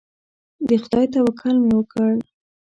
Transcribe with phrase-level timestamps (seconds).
[0.67, 2.11] د خدای توکل مې وکړ.